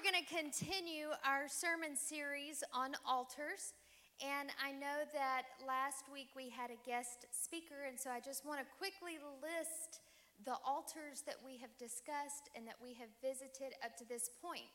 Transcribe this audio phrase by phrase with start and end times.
[0.00, 3.76] we're going to continue our sermon series on altars.
[4.24, 8.48] And I know that last week we had a guest speaker, and so I just
[8.48, 10.00] want to quickly list
[10.48, 14.72] the altars that we have discussed and that we have visited up to this point.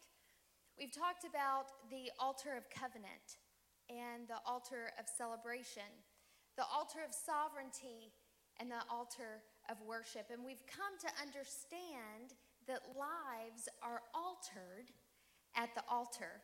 [0.77, 3.41] We've talked about the altar of covenant
[3.89, 5.89] and the altar of celebration,
[6.53, 8.13] the altar of sovereignty,
[8.61, 9.41] and the altar
[9.73, 10.29] of worship.
[10.29, 12.37] And we've come to understand
[12.69, 14.93] that lives are altered
[15.55, 16.41] at the altar.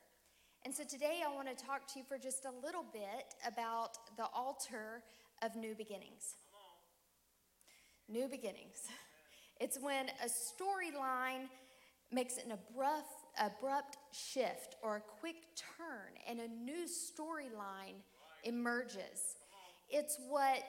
[0.63, 3.97] And so today I want to talk to you for just a little bit about
[4.17, 5.03] the altar
[5.41, 6.35] of new beginnings.
[8.07, 8.87] New beginnings.
[9.59, 11.47] It's when a storyline
[12.11, 17.95] makes an abrupt, abrupt shift or a quick turn and a new storyline
[18.43, 19.35] emerges.
[19.89, 20.63] It's what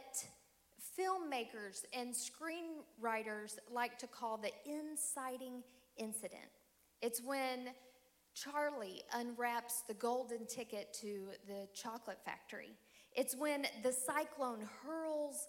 [0.99, 5.63] filmmakers and screenwriters like to call the inciting
[5.97, 6.51] incident.
[7.01, 7.69] It's when
[8.35, 12.75] Charlie unwraps the golden ticket to the chocolate factory.
[13.15, 15.47] It's when the cyclone hurls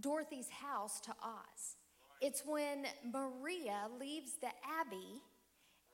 [0.00, 1.76] Dorothy's house to Oz.
[2.20, 5.20] It's when Maria leaves the Abbey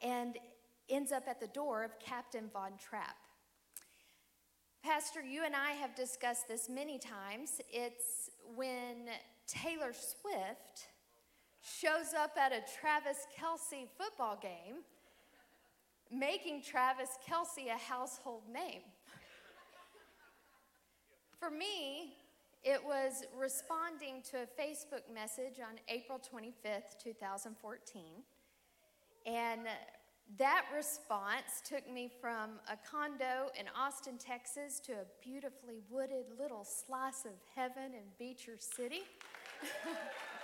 [0.02, 0.36] and
[0.90, 3.16] ends up at the door of Captain Von Trapp.
[4.84, 7.60] Pastor, you and I have discussed this many times.
[7.70, 9.08] It's when
[9.46, 10.88] Taylor Swift
[11.62, 14.84] shows up at a Travis Kelce football game,
[16.10, 18.82] making Travis Kelce a household name.
[21.38, 22.16] For me,
[22.64, 28.02] it was responding to a Facebook message on April 25th, 2014.
[29.26, 29.60] And
[30.36, 36.64] that response took me from a condo in Austin, Texas to a beautifully wooded little
[36.64, 39.02] slice of heaven in Beecher City.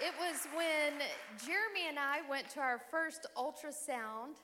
[0.00, 1.00] it was when
[1.44, 4.36] Jeremy and I went to our first ultrasound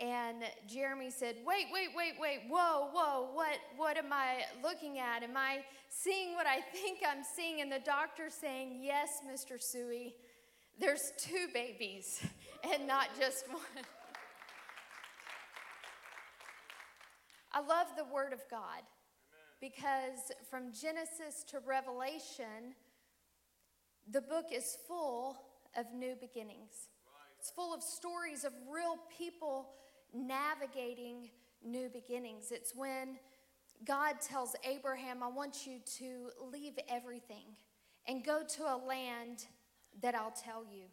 [0.00, 5.22] and Jeremy said, Wait, wait, wait, wait, whoa, whoa, what, what am I looking at?
[5.22, 7.60] Am I seeing what I think I'm seeing?
[7.60, 9.60] And the doctor saying, Yes, Mr.
[9.60, 10.14] Suey,
[10.78, 12.24] there's two babies
[12.72, 13.84] and not just one.
[17.52, 18.82] I love the Word of God
[19.60, 22.74] because from Genesis to Revelation,
[24.08, 25.36] the book is full
[25.76, 26.88] of new beginnings.
[27.38, 29.70] It's full of stories of real people
[30.12, 31.30] navigating
[31.64, 32.50] new beginnings.
[32.50, 33.18] It's when
[33.84, 37.56] God tells Abraham, I want you to leave everything
[38.06, 39.46] and go to a land
[40.02, 40.84] that I'll tell you.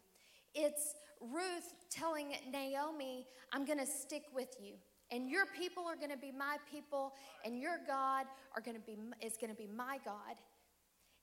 [0.54, 4.74] It's Ruth telling Naomi, I'm going to stick with you.
[5.10, 7.14] And your people are going to be my people,
[7.44, 10.36] and your God are going to be, is going to be my God.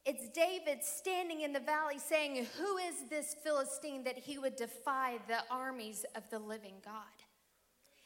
[0.06, 5.18] It's David standing in the valley saying, Who is this Philistine that he would defy
[5.28, 6.94] the armies of the living God?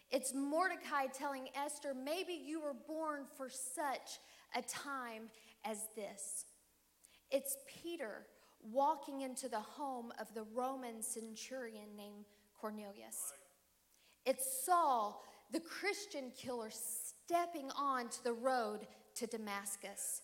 [0.10, 4.20] It's Mordecai telling Esther, Maybe you were born for such
[4.56, 5.24] a time
[5.66, 6.46] as this.
[7.32, 8.26] It's Peter
[8.64, 12.26] walking into the home of the Roman centurion named
[12.60, 13.34] Cornelius.
[14.26, 20.22] It's Saul, the Christian killer, stepping onto the road to Damascus.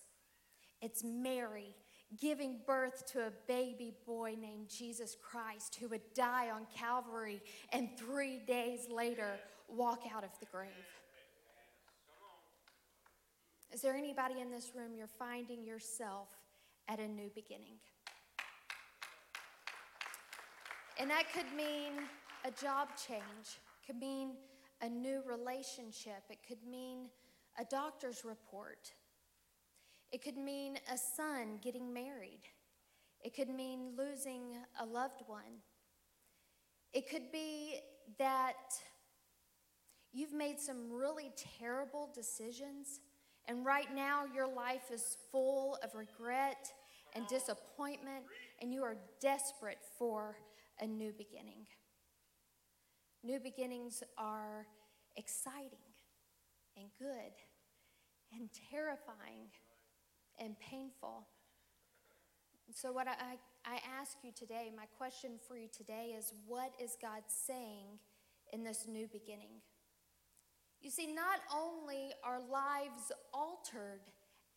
[0.85, 1.75] It's Mary
[2.21, 7.41] giving birth to a baby boy named Jesus Christ who would die on Calvary
[7.73, 10.69] and three days later walk out of the grave.
[13.73, 16.29] Is there anybody in this room you're finding yourself
[16.87, 17.79] at a new beginning?
[20.99, 21.93] And that could mean
[22.45, 23.57] a job change,
[23.87, 24.33] could mean
[24.83, 27.09] a new relationship, it could mean
[27.59, 28.93] a doctor's report,
[30.11, 32.41] it could mean a son getting married,
[33.23, 35.61] it could mean losing a loved one,
[36.93, 37.79] it could be
[38.17, 38.53] that
[40.13, 43.01] you've made some really terrible decisions,
[43.47, 46.71] and right now your life is full of regret
[47.15, 48.23] and disappointment,
[48.61, 50.37] and you are desperate for
[50.79, 51.65] a new beginning.
[53.23, 54.67] New beginnings are
[55.15, 55.79] exciting
[56.77, 57.33] and good
[58.31, 59.47] and terrifying
[60.39, 61.27] and painful.
[62.73, 66.97] So, what I, I ask you today, my question for you today is what is
[67.01, 67.99] God saying
[68.51, 69.61] in this new beginning?
[70.81, 74.01] You see, not only are lives altered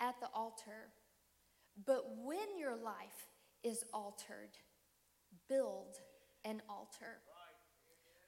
[0.00, 0.90] at the altar,
[1.86, 3.28] but when your life
[3.62, 4.50] is altered,
[5.48, 5.96] build
[6.44, 7.20] an altar.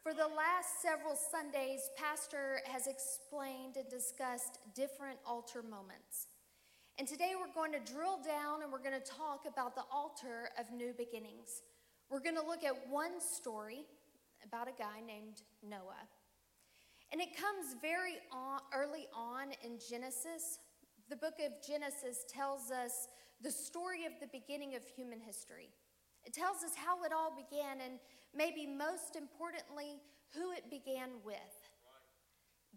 [0.03, 6.29] For the last several Sundays, Pastor has explained and discussed different altar moments.
[7.01, 10.51] And today we're going to drill down and we're going to talk about the altar
[10.61, 11.63] of new beginnings.
[12.11, 13.87] We're going to look at one story
[14.45, 16.05] about a guy named Noah.
[17.11, 20.59] And it comes very on, early on in Genesis.
[21.09, 23.09] The book of Genesis tells us
[23.41, 25.71] the story of the beginning of human history.
[26.27, 27.99] It tells us how it all began, and
[28.37, 30.03] maybe most importantly,
[30.35, 31.57] who it began with.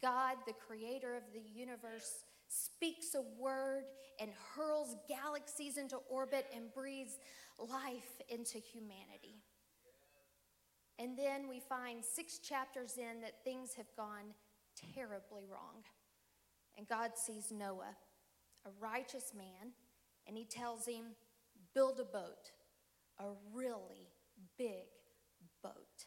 [0.02, 2.24] God, the creator of the universe,
[2.54, 3.84] speaks a word
[4.20, 7.18] and hurls galaxies into orbit and breathes
[7.58, 9.42] life into humanity.
[11.00, 14.36] And then we find six chapters in that things have gone
[14.96, 15.84] terribly wrong.
[16.78, 17.96] And God sees Noah,
[18.66, 19.74] a righteous man,
[20.28, 21.16] and he tells him,
[21.74, 22.52] Build a boat,
[23.20, 24.10] a really
[24.60, 24.86] big
[25.64, 26.06] boat.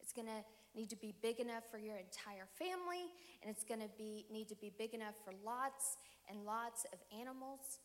[0.00, 0.44] It's going to
[0.74, 3.06] need to be big enough for your entire family,
[3.42, 5.96] and it's going to be need to be big enough for lots
[6.28, 7.78] and lots of animals.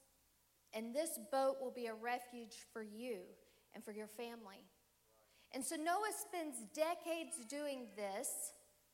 [0.74, 3.20] And this boat will be a refuge for you
[3.74, 4.66] and for your family.
[5.54, 8.54] And so Noah spends decades doing this,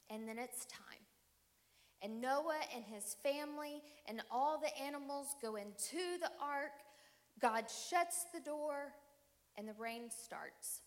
[0.10, 0.82] and then it's time.
[2.02, 6.72] And Noah and his family and all the animals go into the ark.
[7.42, 8.94] God shuts the door,
[9.58, 10.82] and the rain starts.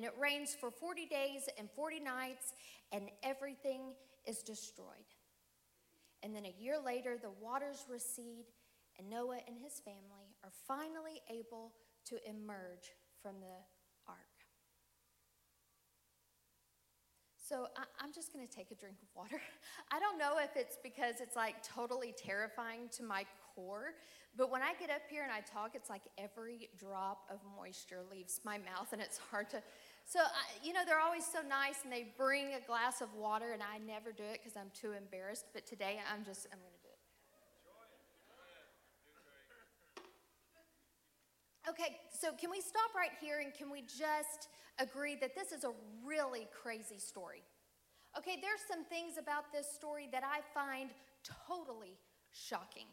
[0.00, 2.54] And it rains for 40 days and 40 nights,
[2.90, 3.92] and everything
[4.26, 4.86] is destroyed.
[6.22, 8.46] And then a year later, the waters recede,
[8.98, 11.72] and Noah and his family are finally able
[12.06, 13.52] to emerge from the
[14.08, 14.16] ark.
[17.46, 19.42] So I, am just going to take a drink of water.
[19.92, 23.94] I don't know if it's because it's like totally terrifying to my core,
[24.36, 28.02] but when I get up here and I talk, it's like every drop of moisture
[28.08, 29.62] leaves my mouth and it's hard to.
[30.10, 30.18] So,
[30.60, 33.78] you know, they're always so nice and they bring a glass of water and I
[33.78, 35.44] never do it because I'm too embarrassed.
[35.54, 36.90] But today I'm just, I'm going to do
[40.02, 41.70] it.
[41.70, 44.48] Okay, so can we stop right here and can we just
[44.80, 45.70] agree that this is a
[46.04, 47.44] really crazy story?
[48.18, 50.90] Okay, there's some things about this story that I find
[51.46, 51.94] totally
[52.32, 52.86] shocking.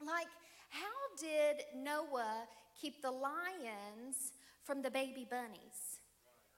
[0.00, 0.32] Like,
[0.70, 0.80] how
[1.20, 4.32] did Noah keep the lions
[4.64, 5.95] from the baby bunnies?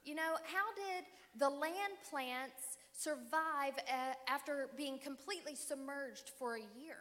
[0.09, 1.05] You know, how did
[1.39, 6.97] the land plants survive uh, after being completely submerged for a year?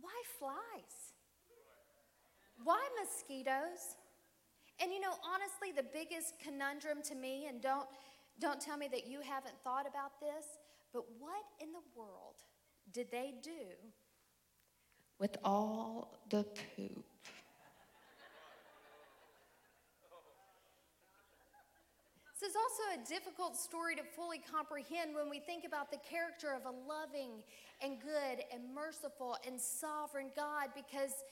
[0.00, 1.12] Why flies?
[2.64, 3.98] Why mosquitoes?
[4.80, 7.86] And you know, honestly, the biggest conundrum to me, and don't,
[8.40, 10.46] don't tell me that you haven't thought about this,
[10.94, 12.36] but what in the world
[12.94, 13.68] did they do
[15.18, 16.44] with all the
[16.74, 17.04] poop.
[22.42, 26.50] This is also a difficult story to fully comprehend when we think about the character
[26.50, 27.38] of a loving
[27.78, 31.22] and good and merciful and sovereign God because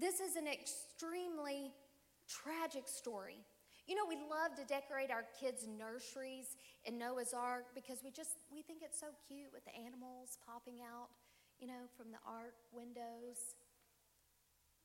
[0.00, 1.76] this is an extremely
[2.24, 3.36] tragic story.
[3.84, 6.56] You know, we love to decorate our kids' nurseries
[6.88, 10.80] in Noah's Ark because we just we think it's so cute with the animals popping
[10.80, 11.12] out
[11.60, 13.56] you know, from the ark windows.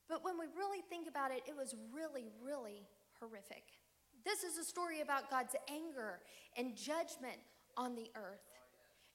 [0.07, 2.83] But when we really think about it, it was really, really
[3.19, 3.63] horrific.
[4.25, 6.19] This is a story about God's anger
[6.57, 7.39] and judgment
[7.77, 8.45] on the earth.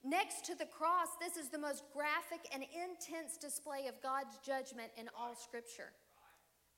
[0.05, 4.91] Next to the cross, this is the most graphic and intense display of God's judgment
[4.97, 5.93] in all Scripture.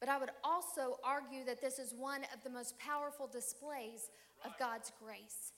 [0.00, 4.10] But I would also argue that this is one of the most powerful displays
[4.44, 5.52] of God's grace.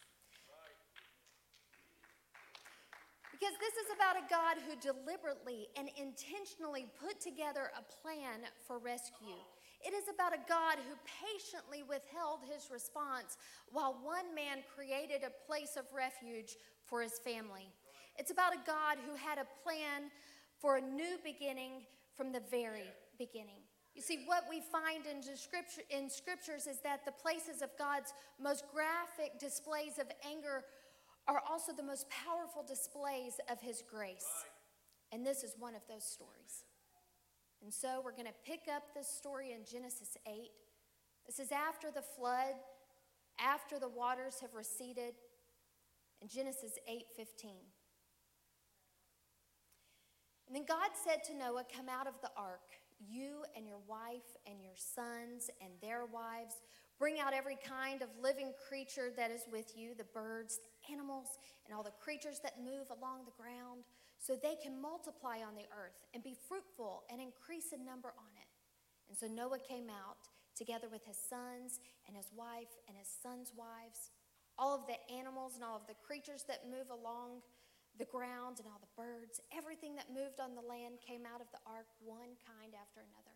[3.31, 8.79] Because this is about a God who deliberately and intentionally put together a plan for
[8.79, 9.41] rescue.
[9.83, 13.39] It is about a God who patiently withheld his response
[13.73, 17.73] while one man created a place of refuge for his family.
[18.19, 20.11] It's about a God who had a plan
[20.59, 21.83] for a new beginning
[22.15, 23.65] from the very beginning.
[23.95, 28.13] You see, what we find in, scripture, in scriptures is that the places of God's
[28.41, 30.65] most graphic displays of anger
[31.27, 34.29] are also the most powerful displays of His grace.
[35.13, 36.65] And this is one of those stories.
[37.63, 40.51] And so we're going to pick up this story in Genesis 8.
[41.27, 42.55] This is after the flood,
[43.39, 45.15] after the waters have receded,
[46.23, 47.73] in Genesis 8:15.
[50.47, 54.37] And then God said to Noah, "Come out of the ark, you and your wife
[54.47, 56.61] and your sons and their wives.
[56.99, 60.61] Bring out every kind of living creature that is with you, the birds,
[60.93, 63.85] animals and all the creatures that move along the ground,
[64.21, 68.33] so they can multiply on the earth and be fruitful and increase in number on
[68.37, 68.53] it.
[69.09, 70.21] And so Noah came out
[70.53, 74.13] together with his sons and his wife and his sons' wives,
[74.61, 77.41] all of the animals and all of the creatures that move along
[77.97, 81.49] the ground and all the birds, everything that moved on the land came out of
[81.51, 83.35] the ark, one kind after another.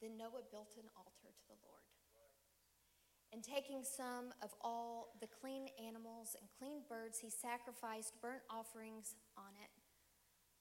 [0.00, 1.84] Then Noah built an altar to the Lord
[3.34, 9.18] and taking some of all the clean animals and clean birds, he sacrificed burnt offerings
[9.34, 9.74] on it.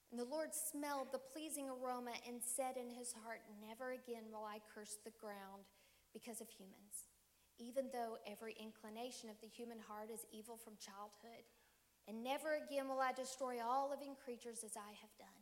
[0.10, 4.42] And the Lord smelled the pleasing aroma and said in his heart, Never again will
[4.42, 5.70] I curse the ground
[6.18, 7.14] because of humans,
[7.62, 11.46] even though every inclination of the human heart is evil from childhood.
[12.10, 15.42] And never again will I destroy all living creatures as I have done.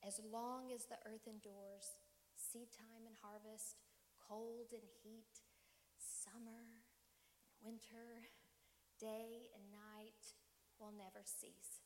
[0.00, 2.00] As long as the earth endures,
[2.32, 3.76] seed time and harvest,
[4.24, 5.44] cold and heat,
[6.30, 6.78] summer and
[7.58, 8.22] winter,
[9.02, 10.22] day and night
[10.78, 11.82] will never cease.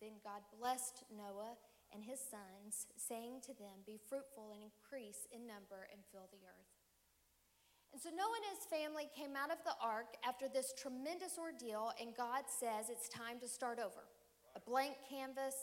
[0.00, 1.60] Then God blessed Noah
[1.92, 6.44] and his sons, saying to them, Be fruitful and increase in number and fill the
[6.48, 6.72] earth.
[7.92, 11.92] And so Noah and his family came out of the ark after this tremendous ordeal,
[12.00, 14.08] and God says it's time to start over.
[14.56, 15.56] A blank canvas,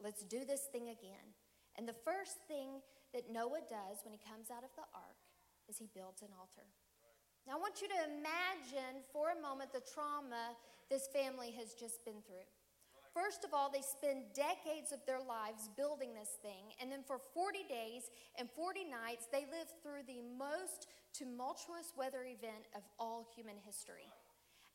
[0.00, 1.36] let's do this thing again.
[1.76, 5.20] And the first thing that Noah does when he comes out of the ark
[5.68, 6.68] is he builds an altar.
[7.46, 10.54] Now, I want you to imagine for a moment the trauma
[10.90, 12.46] this family has just been through.
[13.10, 17.18] First of all, they spend decades of their lives building this thing, and then for
[17.34, 18.06] 40 days
[18.38, 24.06] and 40 nights, they live through the most tumultuous weather event of all human history.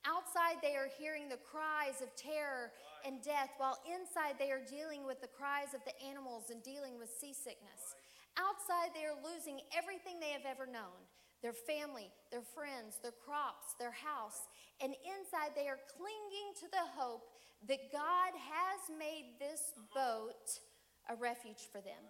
[0.03, 2.75] Outside, they are hearing the cries of terror
[3.07, 6.99] and death, while inside, they are dealing with the cries of the animals and dealing
[6.99, 7.95] with seasickness.
[8.35, 11.04] Outside, they are losing everything they have ever known
[11.45, 14.49] their family, their friends, their crops, their house.
[14.81, 17.29] And inside, they are clinging to the hope
[17.69, 20.57] that God has made this boat
[21.05, 22.01] a refuge for them.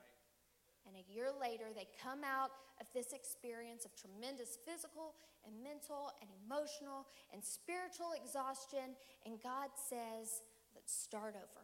[0.87, 6.15] And a year later, they come out of this experience of tremendous physical and mental
[6.23, 7.03] and emotional
[7.35, 8.95] and spiritual exhaustion.
[9.27, 11.63] And God says, let's start over.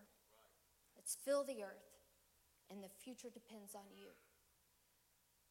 [0.99, 1.87] Let's fill the earth.
[2.67, 4.11] And the future depends on you.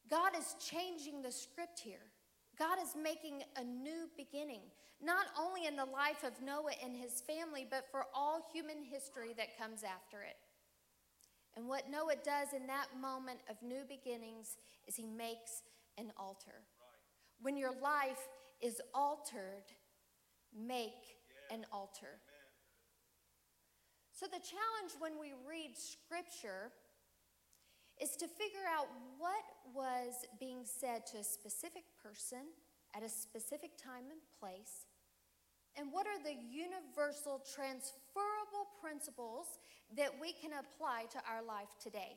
[0.09, 2.11] God is changing the script here.
[2.59, 4.61] God is making a new beginning,
[5.03, 9.35] not only in the life of Noah and his family, but for all human history
[9.37, 10.37] that comes after it.
[11.57, 15.63] And what Noah does in that moment of new beginnings is he makes
[15.99, 16.63] an altar.
[17.43, 18.29] When your life
[18.61, 19.65] is altered,
[20.55, 21.17] make
[21.51, 22.21] an altar.
[24.13, 26.73] So, the challenge when we read scripture
[28.01, 28.89] is to figure out
[29.19, 32.49] what was being said to a specific person
[32.97, 34.89] at a specific time and place,
[35.77, 39.61] and what are the universal transferable principles
[39.97, 42.17] that we can apply to our life today.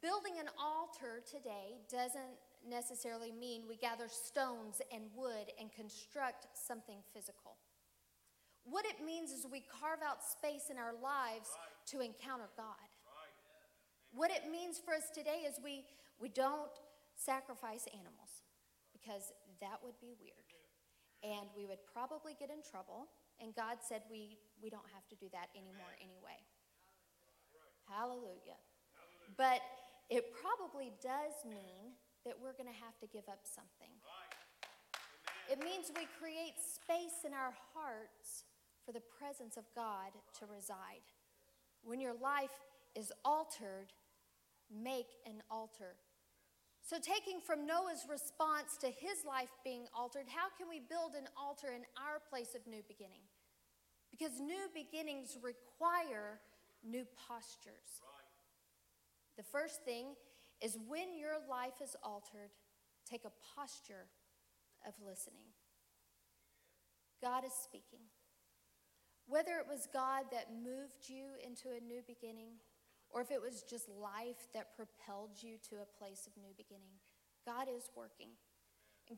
[0.00, 6.98] Building an altar today doesn't necessarily mean we gather stones and wood and construct something
[7.12, 7.56] physical.
[8.64, 11.50] What it means is we carve out space in our lives
[11.92, 12.93] to encounter God.
[14.14, 15.82] What it means for us today is we,
[16.22, 16.70] we don't
[17.18, 18.46] sacrifice animals
[18.94, 20.50] because that would be weird.
[21.26, 23.10] And we would probably get in trouble.
[23.42, 26.38] And God said we, we don't have to do that anymore anyway.
[27.90, 28.62] Hallelujah.
[29.34, 29.66] But
[30.06, 33.90] it probably does mean that we're going to have to give up something.
[35.50, 38.46] It means we create space in our hearts
[38.86, 41.04] for the presence of God to reside.
[41.82, 42.54] When your life
[42.94, 43.92] is altered,
[44.70, 45.96] make an altar.
[46.82, 51.28] So, taking from Noah's response to his life being altered, how can we build an
[51.36, 53.24] altar in our place of new beginning?
[54.10, 56.40] Because new beginnings require
[56.84, 58.04] new postures.
[58.04, 58.36] Right.
[59.38, 60.14] The first thing
[60.60, 62.52] is when your life is altered,
[63.08, 64.06] take a posture
[64.86, 65.56] of listening.
[67.22, 68.04] God is speaking.
[69.26, 72.60] Whether it was God that moved you into a new beginning,
[73.14, 76.98] or if it was just life that propelled you to a place of new beginning.
[77.46, 78.28] God is working.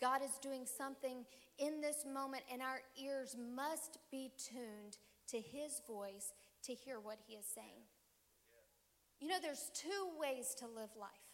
[0.01, 1.25] God is doing something
[1.59, 4.99] in this moment, and our ears must be tuned
[5.29, 6.35] to His voice
[6.65, 7.87] to hear what He is saying.
[9.19, 11.27] You know, there's two ways to live life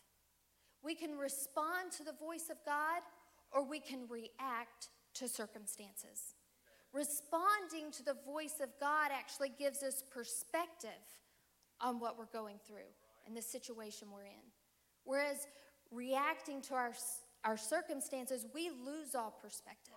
[0.82, 3.02] we can respond to the voice of God,
[3.52, 6.34] or we can react to circumstances.
[6.92, 10.90] Responding to the voice of God actually gives us perspective
[11.82, 12.88] on what we're going through
[13.26, 14.46] and the situation we're in.
[15.04, 15.46] Whereas
[15.90, 16.92] reacting to our,
[17.44, 19.94] our circumstances, we lose all perspective.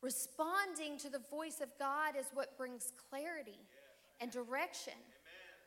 [0.00, 3.58] Responding to the voice of God is what brings clarity
[4.20, 4.94] and direction.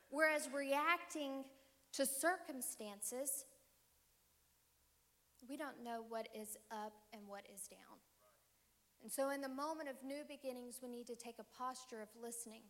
[0.09, 1.45] Whereas reacting
[1.93, 3.45] to circumstances,
[5.49, 7.99] we don't know what is up and what is down.
[9.01, 12.09] And so, in the moment of new beginnings, we need to take a posture of
[12.21, 12.61] listening.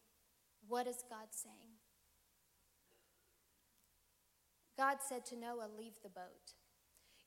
[0.68, 1.71] What is God saying?
[4.82, 6.56] God said to Noah, Leave the boat.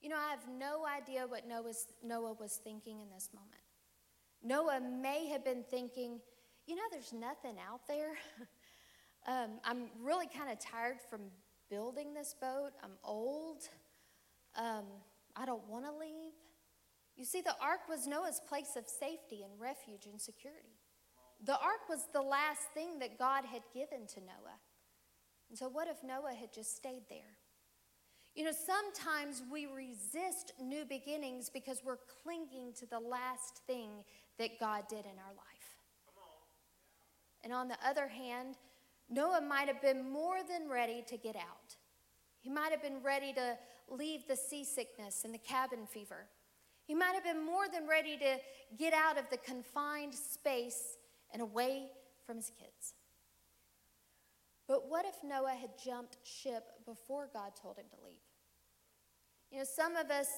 [0.02, 3.62] You know, I have no idea what Noah's, Noah was thinking in this moment.
[4.42, 6.18] Noah may have been thinking,
[6.66, 8.14] you know, there's nothing out there.
[9.28, 11.20] um, I'm really kind of tired from
[11.70, 12.72] building this boat.
[12.82, 13.68] I'm old.
[14.56, 14.86] Um,
[15.36, 16.32] I don't want to leave.
[17.16, 20.80] You see, the ark was Noah's place of safety and refuge and security.
[21.44, 24.58] The ark was the last thing that God had given to Noah.
[25.48, 27.38] And so, what if Noah had just stayed there?
[28.34, 33.90] You know, sometimes we resist new beginnings because we're clinging to the last thing
[34.38, 35.64] that God did in our life.
[37.44, 38.56] And on the other hand,
[39.08, 41.76] Noah might have been more than ready to get out.
[42.40, 43.56] He might have been ready to
[43.88, 46.26] leave the seasickness and the cabin fever.
[46.86, 48.38] He might have been more than ready to
[48.76, 50.96] get out of the confined space
[51.32, 51.90] and away
[52.26, 52.94] from his kids.
[54.66, 58.18] But what if Noah had jumped ship before God told him to leave?
[59.50, 60.28] You know, some of us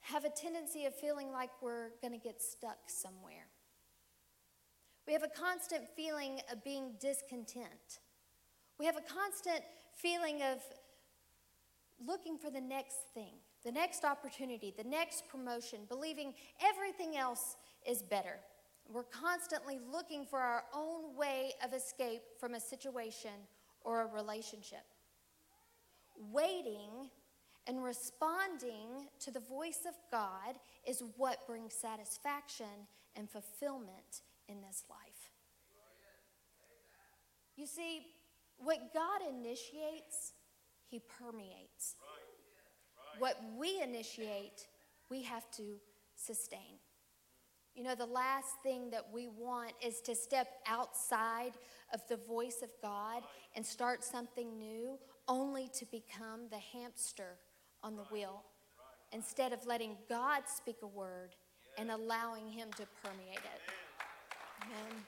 [0.00, 3.46] have a tendency of feeling like we're going to get stuck somewhere.
[5.06, 8.00] We have a constant feeling of being discontent.
[8.78, 9.62] We have a constant
[9.94, 10.58] feeling of
[12.04, 17.56] looking for the next thing, the next opportunity, the next promotion, believing everything else
[17.86, 18.40] is better.
[18.92, 23.30] We're constantly looking for our own way of escape from a situation
[23.82, 24.84] or a relationship.
[26.16, 27.10] Waiting
[27.66, 30.56] and responding to the voice of God
[30.86, 35.30] is what brings satisfaction and fulfillment in this life.
[37.56, 38.02] You see,
[38.58, 40.32] what God initiates,
[40.88, 41.96] He permeates.
[43.18, 44.66] What we initiate,
[45.10, 45.62] we have to
[46.16, 46.78] sustain.
[47.74, 51.52] You know, the last thing that we want is to step outside
[51.92, 53.22] of the voice of God
[53.56, 54.98] and start something new
[55.28, 57.36] only to become the hamster
[57.82, 58.42] on the wheel
[59.12, 61.34] instead of letting God speak a word
[61.78, 63.60] and allowing Him to permeate it.
[64.62, 65.04] Amen.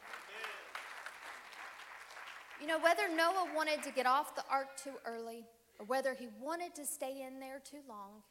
[2.61, 5.45] You know, whether Noah wanted to get off the ark too early
[5.79, 8.23] or whether he wanted to stay in there too long,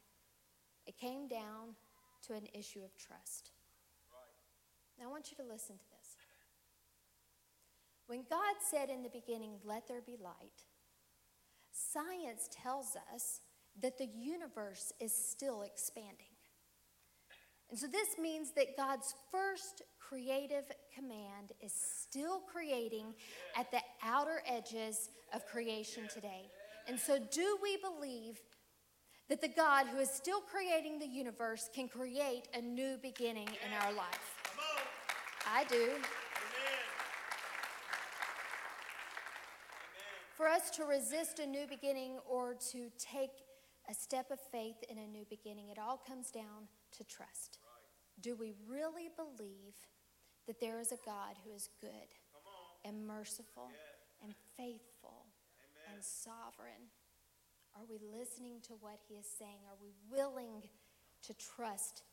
[0.88, 1.76] it came down
[2.28, 3.52] to an issue of trust.
[4.98, 6.16] Now, I want you to listen to this.
[8.08, 10.64] When God said in the beginning, Let there be light,
[11.76, 13.42] science tells us
[13.82, 16.34] that the universe is still expanding.
[17.70, 23.14] And so this means that God's first creative command is still creating
[23.58, 26.50] at the outer edges of creation today.
[26.88, 28.40] And so, do we believe
[29.28, 33.74] that the God who is still creating the universe can create a new beginning in
[33.82, 34.36] our life?
[35.52, 35.94] I do.
[40.36, 43.32] For us to resist a new beginning or to take
[43.90, 46.68] a step of faith in a new beginning, it all comes down
[46.98, 47.60] to trust.
[48.20, 49.76] Do we really believe
[50.46, 52.12] that there is a God who is good
[52.84, 53.72] and merciful
[54.22, 55.24] and faithful
[55.94, 56.92] and sovereign?
[57.74, 59.60] Are we listening to what he is saying?
[59.70, 60.64] Are we willing
[61.24, 62.04] to trust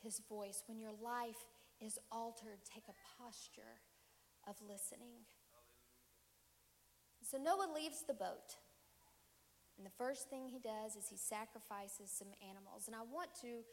[0.00, 0.62] his voice?
[0.68, 1.46] When your life
[1.80, 3.82] is altered, take a posture
[4.46, 5.26] of listening.
[7.32, 8.58] So Noah leaves the boat.
[9.78, 12.88] And the first thing he does is he sacrifices some animals.
[12.88, 13.64] And I want to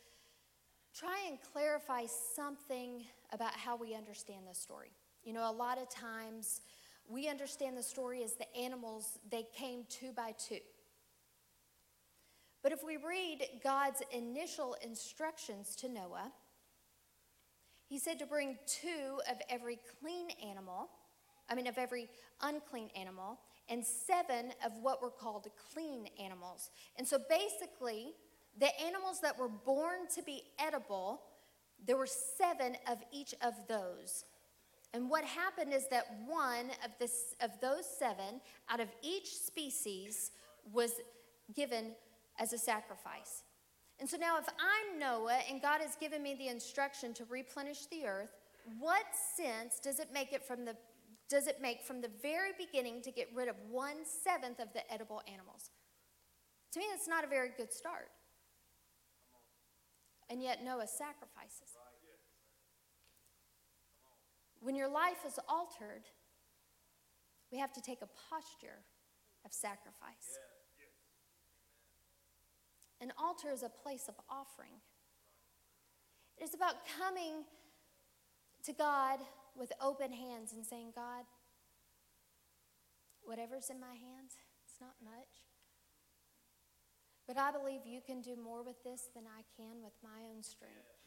[0.98, 4.92] try and clarify something about how we understand this story.
[5.26, 6.62] You know, a lot of times
[7.06, 10.60] we understand the story as the animals, they came two by two.
[12.64, 16.32] But if we read God's initial instructions to Noah,
[17.90, 20.88] he said to bring two of every clean animal,
[21.50, 22.08] I mean, of every
[22.42, 23.38] unclean animal,
[23.70, 26.72] and seven of what were called clean animals.
[26.98, 28.14] And so basically,
[28.58, 31.22] the animals that were born to be edible,
[31.86, 34.26] there were seven of each of those.
[34.94, 40.32] And what happened is that one of, this, of those seven out of each species
[40.74, 40.94] was
[41.56, 41.92] given
[42.40, 43.44] as a sacrifice.
[44.00, 47.86] And so now, if I'm Noah and God has given me the instruction to replenish
[47.88, 48.32] the earth,
[48.80, 49.06] what
[49.36, 50.76] sense does it make it from the
[51.30, 54.92] does it make from the very beginning to get rid of one seventh of the
[54.92, 55.70] edible animals?
[56.74, 58.10] To me, that's not a very good start.
[60.30, 61.78] And yet, Noah sacrifices.
[64.62, 66.04] When your life is altered,
[67.52, 68.84] we have to take a posture
[69.46, 70.38] of sacrifice.
[73.02, 74.74] An altar is a place of offering.
[76.38, 77.46] It is about coming
[78.66, 79.20] to God
[79.60, 81.26] with open hands and saying, God,
[83.22, 85.46] whatever's in my hands, it's not much.
[87.28, 90.42] But I believe you can do more with this than I can with my own
[90.42, 90.98] strength.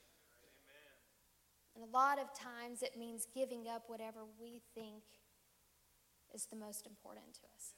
[1.74, 5.02] And a lot of times it means giving up whatever we think
[6.34, 7.74] is the most important to us.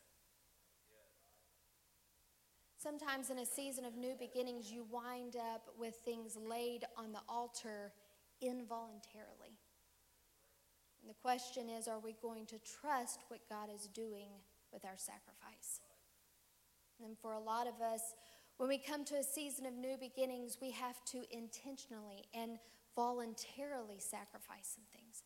[2.77, 7.21] Sometimes in a season of new beginnings, you wind up with things laid on the
[7.29, 7.93] altar
[8.43, 9.43] involuntarily.
[11.05, 14.31] And the question is are we going to trust what God is doing
[14.73, 15.81] with our sacrifice?
[17.05, 18.14] And for a lot of us,
[18.57, 22.59] when we come to a season of new beginnings, we have to intentionally and
[22.97, 25.25] voluntarily sacrifice some things.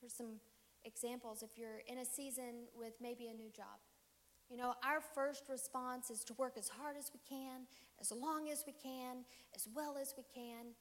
[0.00, 0.40] Here's some
[0.84, 1.44] examples.
[1.44, 3.78] If you're in a season with maybe a new job,
[4.50, 7.62] you know, our first response is to work as hard as we can,
[8.00, 9.24] as long as we can,
[9.54, 10.74] as well as we can.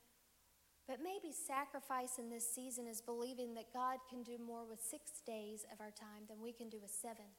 [0.91, 5.21] But maybe sacrifice in this season is believing that God can do more with six
[5.25, 7.31] days of our time than we can do with seven,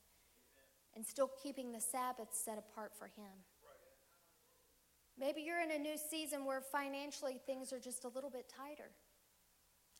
[0.96, 3.44] and still keeping the Sabbath set apart for Him.
[5.20, 8.88] Maybe you're in a new season where financially things are just a little bit tighter.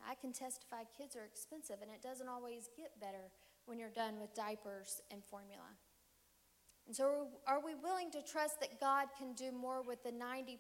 [0.00, 3.28] I can testify kids are expensive, and it doesn't always get better
[3.66, 5.76] when you're done with diapers and formula.
[6.86, 10.56] And so, are we willing to trust that God can do more with the 90%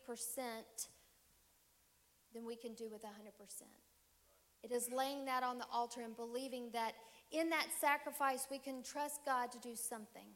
[2.34, 3.08] than we can do with 100%?
[4.62, 6.92] It is laying that on the altar and believing that
[7.30, 10.28] in that sacrifice we can trust God to do something.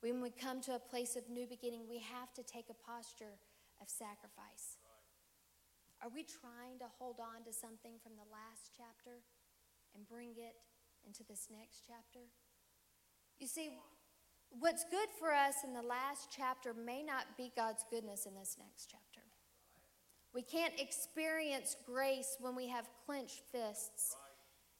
[0.00, 3.38] When we come to a place of new beginning, we have to take a posture
[3.80, 4.76] of sacrifice.
[6.02, 9.24] Are we trying to hold on to something from the last chapter
[9.94, 10.60] and bring it
[11.06, 12.20] into this next chapter?
[13.38, 13.72] You see,
[14.50, 18.56] what's good for us in the last chapter may not be God's goodness in this
[18.60, 19.23] next chapter.
[20.34, 24.16] We can't experience grace when we have clenched fists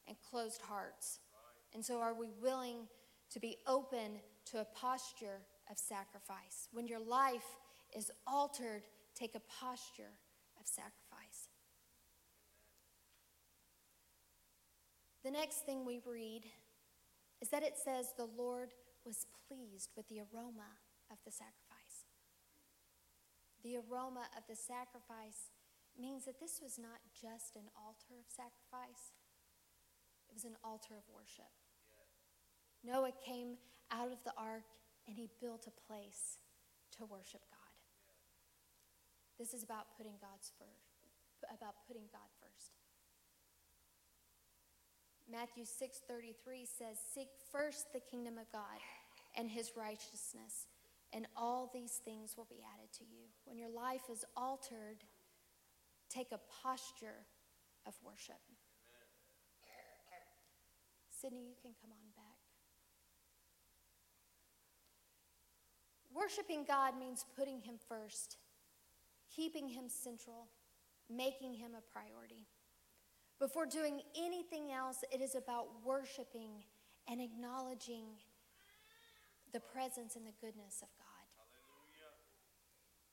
[0.08, 1.20] and closed hearts.
[1.72, 2.88] And so, are we willing
[3.30, 5.40] to be open to a posture
[5.70, 6.68] of sacrifice.
[6.72, 7.58] When your life
[7.96, 8.82] is altered,
[9.14, 10.12] take a posture
[10.60, 11.48] of sacrifice.
[15.24, 16.42] The next thing we read
[17.40, 18.70] is that it says the Lord
[19.06, 20.68] was pleased with the aroma
[21.10, 21.63] of the sacrifice.
[23.64, 25.48] The aroma of the sacrifice
[25.96, 29.16] means that this was not just an altar of sacrifice,
[30.28, 31.48] it was an altar of worship.
[32.84, 33.56] Noah came
[33.90, 34.68] out of the ark
[35.08, 36.38] and he built a place
[36.98, 37.72] to worship God.
[39.38, 41.00] This is about putting God's first,
[41.48, 42.76] about putting God first.
[45.26, 48.80] Matthew 6:33 says, "Seek first the kingdom of God
[49.34, 50.66] and his righteousness,
[51.14, 55.06] and all these things will be added to you." When your life is altered,
[56.10, 57.26] take a posture
[57.86, 58.42] of worship.
[61.08, 62.38] Sydney, you can come on back.
[66.10, 68.36] Worshiping God means putting Him first,
[69.30, 70.48] keeping Him central,
[71.08, 72.46] making Him a priority.
[73.38, 76.64] Before doing anything else, it is about worshiping
[77.08, 78.22] and acknowledging
[79.52, 81.03] the presence and the goodness of God.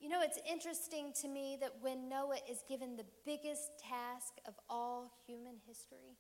[0.02, 4.56] You know, it's interesting to me that when Noah is given the biggest task of
[4.68, 6.18] all human history,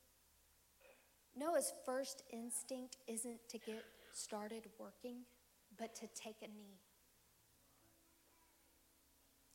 [1.35, 5.21] Noah's first instinct isn't to get started working
[5.79, 6.77] but to take a knee.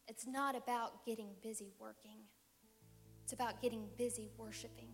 [0.09, 2.19] It's not about getting busy working,
[3.23, 4.91] it's about getting busy worshiping.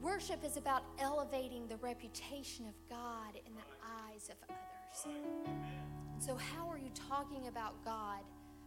[0.00, 3.81] Worship is about elevating the reputation of God in the
[4.28, 5.06] of others.
[6.14, 8.20] And so, how are you talking about God,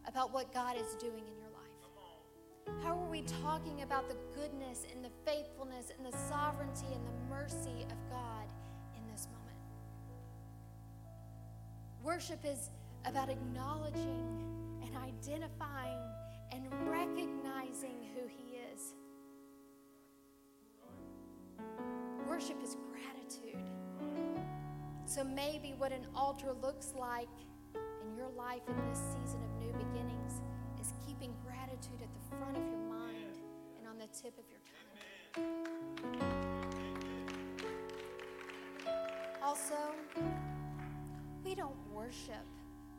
[0.08, 1.56] about what God is doing in your life?
[2.84, 7.30] How are we talking about the goodness and the faithfulness and the sovereignty and the
[7.30, 8.48] mercy of God
[8.96, 9.58] in this moment?
[12.04, 12.70] Worship is
[13.06, 14.26] about acknowledging
[14.84, 16.00] and identifying
[16.52, 18.94] and recognizing who He is.
[22.28, 23.25] Worship is gratitude.
[25.16, 27.30] So maybe what an altar looks like
[27.74, 30.42] in your life in this season of new beginnings
[30.82, 33.38] is keeping gratitude at the front of your mind
[33.78, 35.56] and on the tip of your tongue.
[39.42, 39.96] Also,
[41.46, 42.46] we don't worship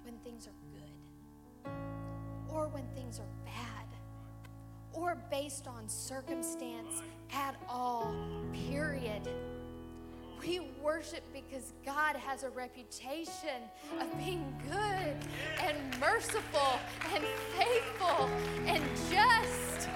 [0.03, 1.71] when things are good
[2.49, 3.85] or when things are bad
[4.95, 7.03] or based on circumstance
[7.35, 8.15] at all,
[10.97, 13.61] worship because God has a reputation
[14.01, 15.15] of being good
[15.63, 16.81] and merciful
[17.13, 17.23] and
[17.55, 18.31] faithful
[18.65, 19.91] and just.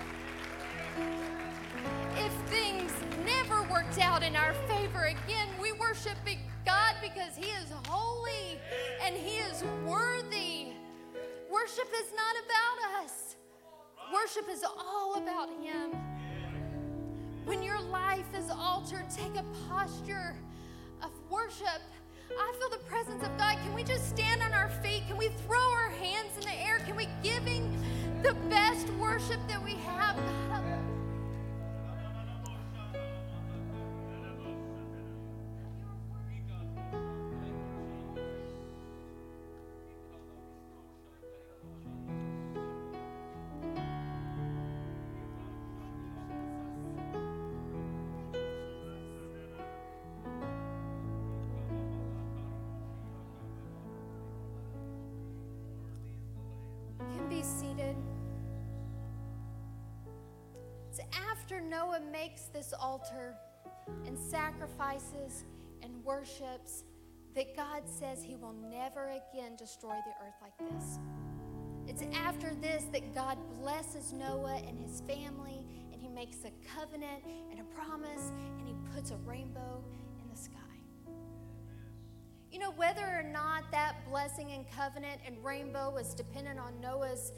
[2.17, 2.93] If things
[3.25, 6.19] never worked out in our favor again, we worship
[6.67, 8.61] God because He is holy
[9.03, 10.75] and He is worthy.
[11.51, 13.37] Worship is not about us,
[14.13, 15.99] worship is all about Him.
[17.47, 20.37] When your life is altered, take a posture
[21.45, 21.81] worship.
[22.39, 23.57] I feel the presence of God.
[23.63, 25.05] Can we just stand on our feet?
[25.09, 26.79] Can we throw our hands in the air?
[26.81, 27.73] Can we Him
[28.23, 30.17] the best worship that we have?
[30.51, 30.70] God,
[61.51, 63.35] after Noah makes this altar
[64.07, 65.45] and sacrifices
[65.83, 66.85] and worships,
[67.35, 70.99] that God says he will never again destroy the earth like this.
[71.87, 77.25] It's after this that God blesses Noah and his family, and he makes a covenant
[77.51, 79.83] and a promise, and he puts a rainbow
[80.23, 80.57] in the sky.
[82.53, 87.33] You know, whether or not that blessing and covenant and rainbow was dependent on Noah's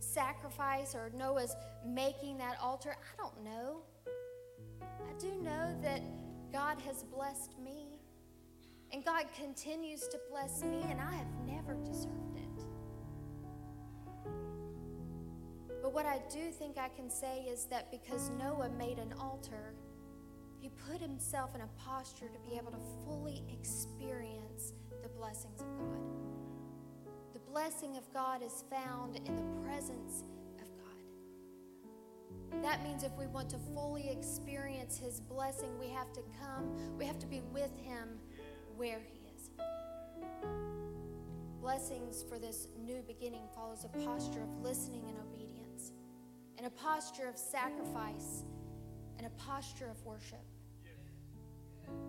[0.00, 1.54] sacrifice or Noah's
[1.86, 2.96] making that altar.
[2.96, 3.82] I don't know.
[4.80, 6.00] I do know that
[6.52, 8.00] God has blessed me,
[8.92, 12.64] and God continues to bless me, and I have never deserved it.
[15.82, 19.74] But what I do think I can say is that because Noah made an altar,
[20.60, 24.72] he put himself in a posture to be able to fully experience
[25.06, 26.00] the blessings of God
[27.32, 30.24] The blessing of God is found in the presence
[30.60, 32.62] of God.
[32.62, 37.04] That means if we want to fully experience His blessing, we have to come, we
[37.04, 38.18] have to be with Him
[38.76, 39.50] where He is.
[41.60, 45.92] Blessings for this new beginning follows a posture of listening and obedience,
[46.58, 48.42] and a posture of sacrifice,
[49.18, 50.44] and a posture of worship.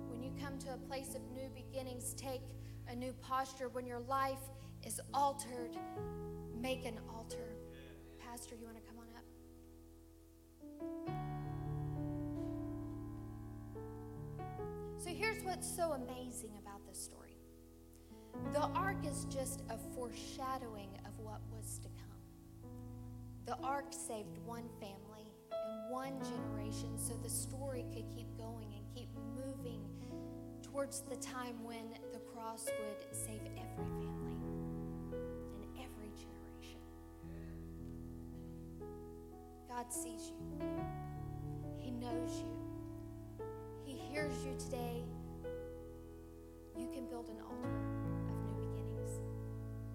[0.07, 2.41] When you come to a place of new beginnings, take
[2.89, 3.69] a new posture.
[3.69, 4.39] When your life
[4.85, 5.77] is altered,
[6.59, 7.55] make an altar.
[8.19, 9.23] Pastor, you want to come on up?
[14.97, 17.37] So here's what's so amazing about this story
[18.53, 22.07] the ark is just a foreshadowing of what was to come.
[23.45, 28.83] The ark saved one family and one generation so the story could keep going and
[28.95, 29.81] keep moving
[30.61, 34.43] towards the time when the cross would save every family.
[35.11, 36.81] And every generation.
[39.67, 40.67] God sees you,
[41.77, 43.45] He knows you,
[43.85, 45.03] He hears you today.
[46.77, 47.75] You can build an altar
[48.29, 49.19] of new beginnings.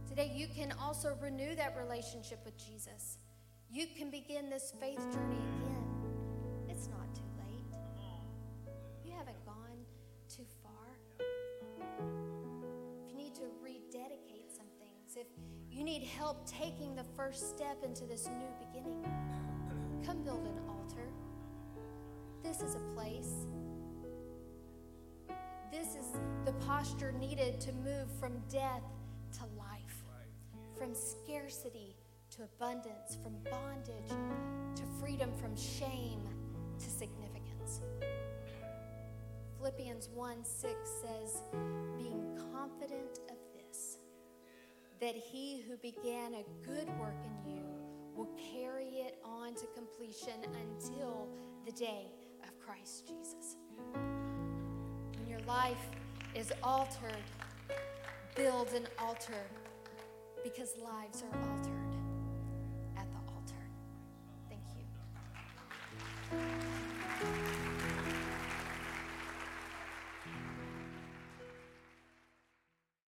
[0.09, 3.19] Today, you can also renew that relationship with Jesus.
[3.71, 5.72] You can begin this faith journey again.
[15.93, 19.05] Need help taking the first step into this new beginning,
[20.07, 21.07] Come build an altar.
[22.43, 23.47] This is a place.
[25.71, 26.07] This is
[26.47, 28.83] the posture needed to move from death
[29.35, 30.03] to life,
[30.79, 31.95] from scarcity
[32.31, 34.09] to abundance, from bondage
[34.77, 36.27] to freedom, from shame
[36.79, 37.83] to significance.
[39.59, 41.43] Philippians 1 6 says,
[41.99, 43.21] being confident
[45.03, 47.65] that he who began a good work in you
[48.15, 51.29] will carry it on to completion until
[51.67, 52.07] the day
[52.45, 53.57] of Christ Jesus.
[55.17, 55.91] When your life
[56.37, 57.25] is altered,
[58.37, 59.43] build an altar
[60.45, 61.97] because lives are altered
[62.97, 63.67] at the altar.
[64.49, 64.63] Thank
[67.43, 67.52] you.